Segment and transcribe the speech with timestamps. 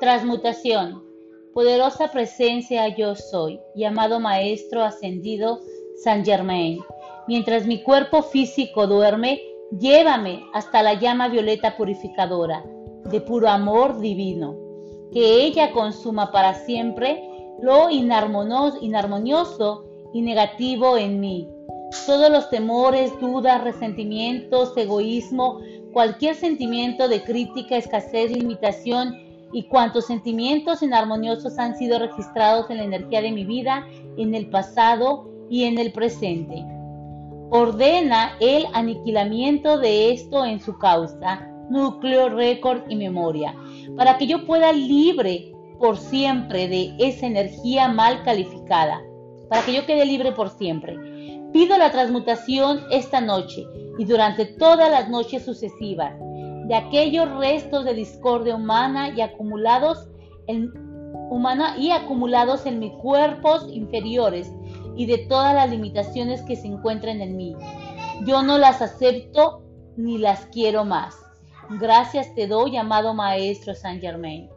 [0.00, 1.02] Transmutación.
[1.52, 5.58] Poderosa presencia yo soy, llamado Maestro Ascendido
[5.96, 6.78] San Germain.
[7.26, 9.42] Mientras mi cuerpo físico duerme,
[9.76, 12.64] llévame hasta la llama violeta purificadora
[13.10, 14.56] de puro amor divino.
[15.10, 17.20] Que ella consuma para siempre
[17.60, 21.48] lo inarmonioso y negativo en mí.
[22.06, 25.58] Todos los temores, dudas, resentimientos, egoísmo,
[25.92, 32.84] cualquier sentimiento de crítica, escasez, limitación y cuantos sentimientos inarmoniosos han sido registrados en la
[32.84, 36.64] energía de mi vida, en el pasado y en el presente.
[37.50, 43.54] Ordena el aniquilamiento de esto en su causa, núcleo, récord y memoria,
[43.96, 49.00] para que yo pueda libre por siempre de esa energía mal calificada,
[49.48, 50.96] para que yo quede libre por siempre.
[51.52, 53.64] Pido la transmutación esta noche
[53.98, 56.14] y durante todas las noches sucesivas
[56.68, 60.06] de aquellos restos de discordia humana y acumulados
[60.46, 60.70] en,
[61.30, 64.52] humana y acumulados en mis cuerpos inferiores
[64.94, 67.56] y de todas las limitaciones que se encuentran en mí.
[68.26, 69.62] Yo no las acepto
[69.96, 71.16] ni las quiero más.
[71.80, 74.50] Gracias te doy, amado Maestro Saint Germain.